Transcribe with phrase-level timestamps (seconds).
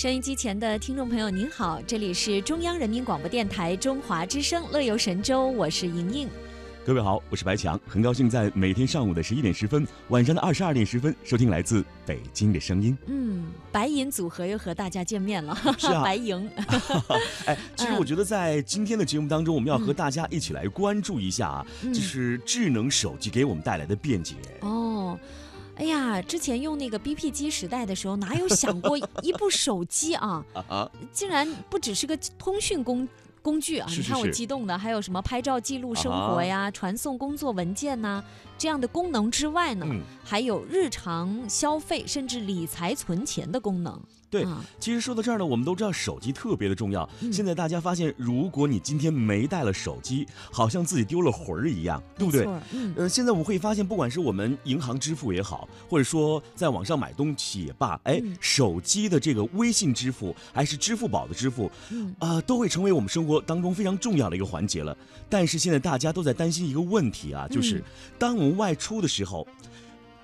[0.00, 6.28] 收音机前的听众朋友，您好，这里是中央人民广播电台中华之声《乐游神州》，我是莹莹。
[6.86, 12.96] 各位好，我是白强，很高兴在每天上午的十一点十分，晚上的二十二点十分收听来自北京的声音。
[13.08, 16.50] 嗯，白银组合又和大家见面了，是啊 白银。
[17.44, 24.36] 哎，其实我觉得在今天的节目当中，我们要和大家一起来关注一下啊，嗯就是智能手机给我们带来的便捷。
[24.62, 24.79] 哦。
[25.80, 33.08] 哎呀，之前用那个 BP 机时代的时候，哪有想过 一部手机啊，啊，竟然不只是个通讯工
[33.40, 33.86] 工具啊！
[33.96, 38.22] 你看我激动的，还有什么拍照记录生活呀、传送工作文件呐、
[38.58, 43.98] 这样的功能之外呢，嗯还有日常消费甚至理财存钱的功能。
[44.30, 47.08] 对啊其实说到这儿呢，我们都知道手机特别的重要。
[47.20, 52.46] 嗯现在大家发现，如果你今天没带了手机，好像自己丢了魂儿一样，对不对
[52.96, 64.96] 呃，现在我们会发现，不管是我们银行支付也好，或者说在网上买东西也罢，哎，嗯手机的这个微信支付还是支付宝的支付，嗯啊、都会成为我们生活当中非常重要的一个环节了。
[65.28, 67.84] 但是现在大家都在担心一个问题啊，就是嗯
[68.18, 69.46] 当我们外出的时候。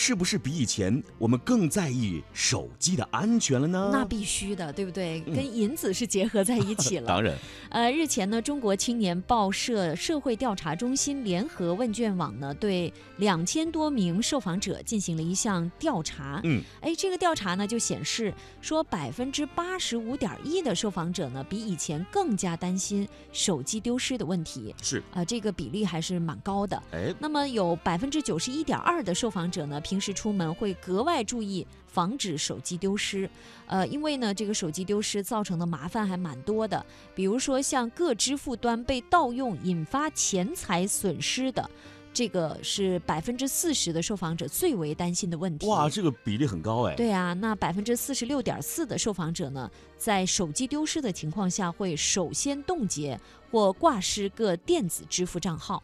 [0.00, 3.90] 是不是比以前我们更在意手机的安全了呢？
[3.92, 5.20] 那必须的，对不对？
[5.26, 7.06] 嗯跟银子是结合在一起了。
[7.10, 7.36] 当然，
[7.68, 16.40] 呃，日前呢，中国青年报社社会调查中心联合问卷网呢，对两千多名受访者进行了一项调查。
[16.44, 24.72] 嗯，哎，这个调查呢就显示说，百分之八十五点一的受访者呢，比以前更加担心手机丢失的问题。
[24.80, 26.80] 是，啊、这个比例还是蛮高的。
[26.92, 33.28] 哎，那么有百分之九十一点二的受访者呢，平时出门会格外注意防止手机丢失。
[33.66, 41.70] 呃，因为呢，这个手机丢失造成的麻烦还蛮多的，比如说像各支付端被盗用引发钱财损失的。
[42.12, 45.66] 这个是百分之四十的受访者最为担心的问题。
[45.66, 46.94] 哇，这个比例很高哎。
[46.94, 53.18] 对啊，那百分之四十六点四的受访者呢，在手机丢失的情况下，会首先冻结
[53.50, 55.82] 或挂失各电子支付账号。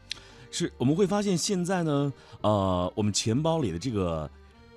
[0.57, 4.31] 是，我们会发现现在呢，呃，我们钱包里的这个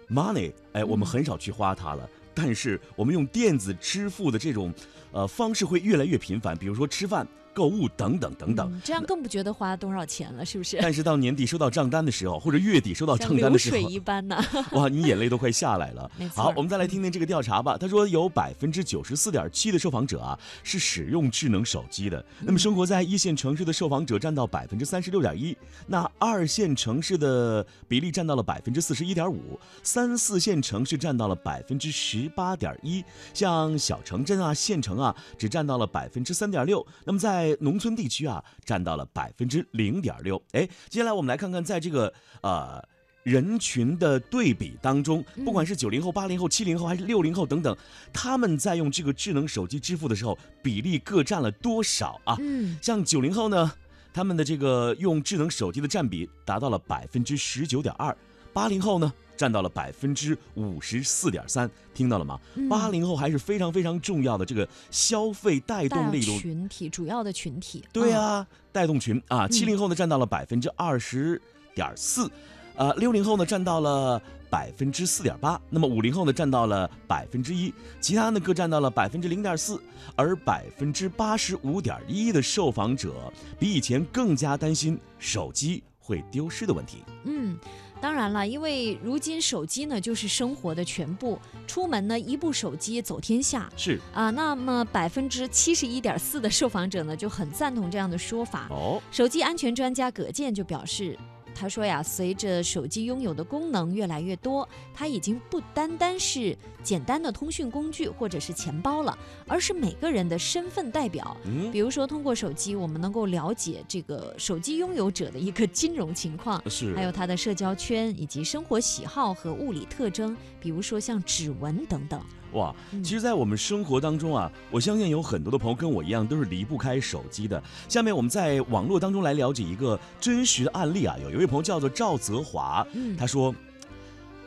[0.10, 2.10] money，哎，我们嗯很少去花它了。
[2.34, 4.74] 但是我们用电子支付的这种
[5.12, 7.28] 呃方式会越来越频繁，比如说吃饭、
[7.58, 8.72] 购物等等等等。
[8.72, 10.78] 嗯这样更不觉得花多少钱了，是不是？
[10.80, 14.38] 但是到年底收到账单的时候，或者月底收到账单的时候，水一般呢。
[14.74, 17.76] 哇，你眼泪都快下来了好，我们再来听听这个调查吧。
[17.76, 22.24] 他说有百分之九十四点七的受访者啊是使用智能手机的。
[22.42, 25.58] 那么生活在一线城市的受访者占到百分之三十六点一，
[25.88, 33.04] 那二线城市的比例占到了百分之四十一点五，三四线城市占到了百分之十八点一，
[33.34, 36.86] 像小城镇啊、县城啊只占到了百分之三点六。
[37.06, 40.42] 那么在农村地区啊占到了百分之零点六。
[40.52, 42.84] 哎，接下来我们来看看在这个呃。
[43.24, 47.76] 人群的对比当中，不管是九零后、八零后、七零后还是六零后等等，
[48.14, 52.38] 他们在用这个智能手机支付的时候，比例各占了多少啊？
[52.40, 53.70] 嗯，像九零后呢，
[54.14, 58.16] 他们的这个用智能手机的占比达到了百分之十九点二，
[58.54, 62.40] 八零后呢占到了百分之五十四点三，听到了吗？
[62.56, 67.86] 嗯八零后还是非常非常重要的这个消费带动大力度群体主要的群体。
[67.94, 71.42] 对啊，啊，带动群啊，七零后呢占到了百分之二十
[71.76, 72.30] 点四，
[72.76, 79.82] 呃，六零后呢占到了百分之四点八，那么五零后呢占到了百分之一，其他呢各占到了百分之零点四，
[80.16, 87.04] 而百分之八十五点一的受访者比以前更加担心手机会丢失的问题。
[87.26, 87.58] 嗯。
[88.00, 94.30] 当然了，因为如今手机呢就是生活的全部，出门呢一部手机走天下是啊。
[94.30, 98.68] 那么百分之七十一点四的受访者呢就很赞同这样的说法。
[98.70, 101.18] 哦，手机安全专家葛健就表示，
[101.60, 111.36] 他说呀，随着手机拥有的功能越来越多，它已经不单单是简单的通讯工具或者是钱包了，而是每个人的身份代表。
[111.46, 116.62] 嗯，比如说，通过手机，我们能够了解这个手机拥有者的一个金融情况。
[116.70, 122.22] 是，还有他的社交圈以及生活喜好和物理特征，比如说像指纹等等。
[122.54, 127.62] 哇，嗯其实，在我们生活当中啊，我相信有很多的朋友跟我一样，都是离不开手机的。
[127.88, 133.54] 下面我们在网络当中来了解一个真实的案例啊，有一位朋友叫做赵泽华，嗯他说：“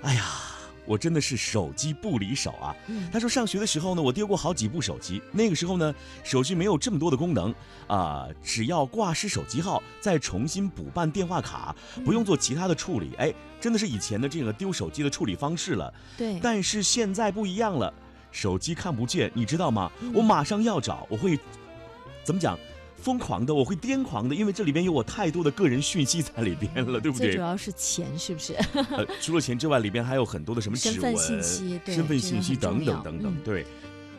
[0.03, 0.25] 哎呀，
[0.91, 5.23] 我真的是手机不离手啊。”嗯他说上学的时候呢，我丢过好几部手机。
[5.31, 5.95] 那个时候呢，
[6.25, 7.55] 手机没有这么多的功能
[7.87, 13.13] 啊、只要挂失手机号，再重新补办电话卡，不用做其他的处理。
[13.19, 15.93] 哎，真的是以前的这个丢手机的处理方式了。
[16.17, 17.93] 对，但是现在不一样了，
[18.33, 19.91] 手机看不见，你知道吗？
[20.01, 21.39] 嗯我马上要找，我会
[22.25, 22.59] 怎么讲？
[23.03, 27.29] 疯狂的，我会癫狂的，因为这里边有我太多的个人讯息在里边了， 对不对？
[27.29, 28.55] 最主要是钱，是不是？
[28.75, 33.33] 呃， 除了钱之外，里边还有很多的什么指纹、身份信息对身份信息等等等等。
[33.33, 33.65] 嗯对，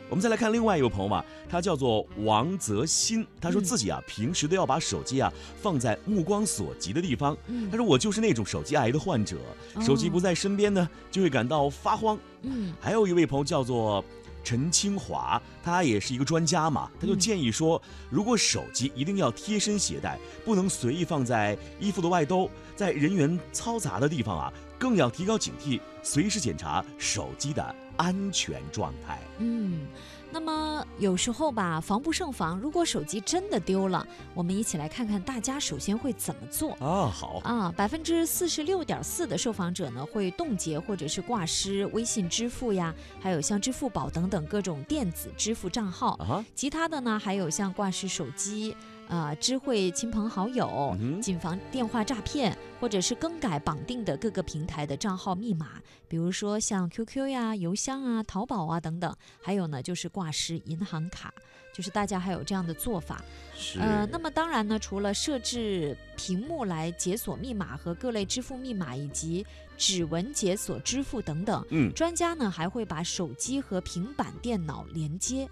[0.08, 7.36] 我们再来看另外一位朋友嘛，他叫做王泽新，他说嗯自己啊、平时都要把手机啊放在目光所及的地方。
[7.46, 9.36] 嗯他说我就是那种手机癌的患者，
[9.80, 12.18] 手机不在身边呢，就会感到发慌。
[12.42, 14.04] 嗯还有一位朋友叫做
[14.42, 17.80] 陈清华，他也是一个专家嘛，他就嗯建议说，
[18.10, 29.20] 如果手机一定要贴身携带，不能随意放在衣服的外兜，在人员嘈杂的地方啊，更要提高警惕，随时检查手机的安全状态。
[29.38, 29.86] 嗯，
[30.32, 36.72] 那么有时候吧，防不胜防，如果手机真的丢了，我们一起来看看大家首先会怎么做。
[36.80, 46.12] 啊，好，啊，百分之四十六点四的受访者呢会冻结或者是挂失微信支付呀，还有像支付宝等等各种电子支付账号。
[46.14, 48.74] 啊，其他的呢还有像挂失手机、
[49.12, 55.72] 啊知会亲朋好友、谨防电话诈骗，或者是更改绑定的各个平台的账号密码，
[56.08, 59.14] 比如说像 QQ 呀、邮箱啊、淘宝啊等等。
[59.42, 61.30] 还有呢就是挂失银行卡，
[61.74, 63.22] 就是大家还有这样的做法。
[63.54, 69.44] 是，呃，那么当然呢，除了设置屏幕来解锁密码和各类支付密码，以及
[69.76, 75.46] 指纹解锁支付等等，嗯，专家呢还会把手机和平板电脑连接。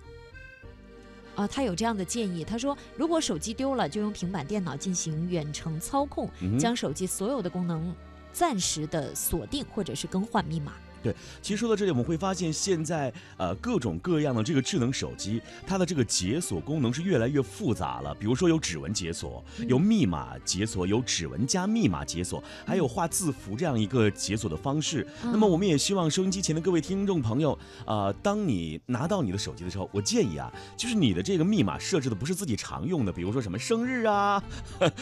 [1.34, 7.94] 啊、他有这样的建议，他说，如果手机丢了，就用平板电脑进行远程操控，嗯将手机所有的功能
[8.32, 10.74] 暂时的锁定或者是更换密码。
[11.40, 18.14] 其实说到这里，我们会发现现在呃各种各样的这个智能手机，它的这个解锁功能是越来越复杂了。
[18.14, 25.06] 比如说有指纹解锁，有密码解锁，有指纹加密码解锁，还有画字符这样一个解锁的方式。
[25.22, 34.42] 那么我们也希望收音机前的各位听众朋友，呃，当你拿到你的手机的时候，我建议啊，就是你的这个密码设置的不是自己常用的，比如说什么生日啊、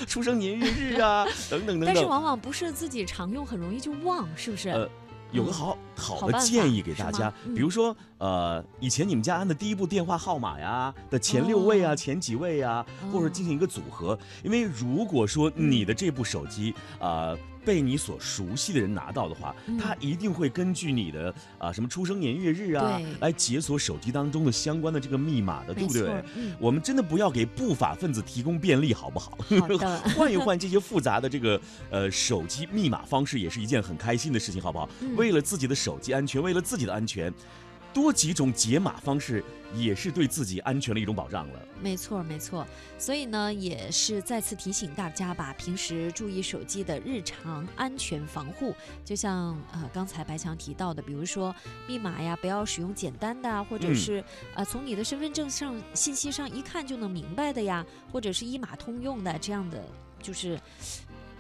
[0.07, 2.05] 出生年月日啊等等等等但是。
[2.05, 4.71] 往往不是自己常用，很容易就忘，是不是？
[4.71, 4.89] 呃
[5.31, 7.55] 有个好好的建议给大家，嗯。
[7.55, 11.97] 比如说，呃，以前你们家安的第一部电话号码呀的前六位啊、哦。
[11.97, 14.19] 前几位啊，或者哦进行一个组合。
[14.43, 17.37] 因为如果说你的这部手机，呃，
[17.69, 29.37] 被你所熟悉的人拿到的话，嗯他一定会根据你的啊、什么出生年月日啊，来解锁手机当中的相关的这个密码的，对不对？，嗯，我们真的不要给不法分子提供便利，好不好？
[29.79, 29.99] 好。
[30.17, 31.61] 换一换这些复杂的这个
[31.91, 34.89] 呃手机密码方式，也是一件很开心的事情，好不好？
[35.03, 37.31] 嗯为了自己的手机安全，为了自己的安全，
[38.01, 39.43] 多几种解码方式
[39.75, 41.61] 也是对自己安全的一种保障了。
[41.83, 42.65] 没错，没错。
[42.97, 48.73] 所以呢，也是再次提醒大家吧，平时注意手机的日常安全防护。
[49.05, 51.53] 就像呃刚才白强提到的，比如说
[51.89, 54.25] 密码呀，不要使用简单的啊，或者嗯是、
[54.55, 59.85] 呃从你的身份证上信息上一看就能明白的呀，或者是一码通用的这样的，
[60.23, 60.57] 就是。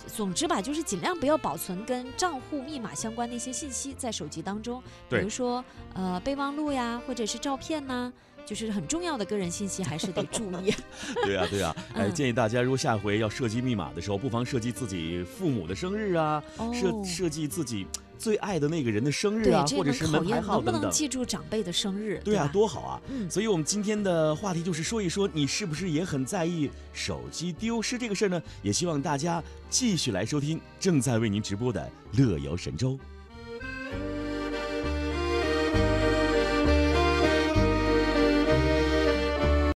[0.06, 5.64] 总之吧，就是尽量不要保存跟账户密码相关的一些信息在手机当中，比如说
[5.94, 8.12] 呃备忘录呀，或者是照片呐、
[8.48, 10.72] 就是很重要的个人信息还是得注意。
[11.22, 16.42] 对呀、对呀、 哎，嗯建议大家如果下回要设计密码的时候，不妨设计自己父母的生日啊，
[16.72, 17.86] 设哦设计自己
[18.16, 20.90] 最爱的那个人的生日啊，，或者是门牌验能不能。
[20.90, 23.02] 记住长辈的生日，对啊，吧多好啊！
[23.08, 28.42] 嗯，所以，我们今天的话题就是说一说，你是不是也很在意手机丢失这个事儿呢？
[28.62, 31.88] 也希望大家继续来收听正在为您直播的
[32.18, 32.92] 《乐游神州》。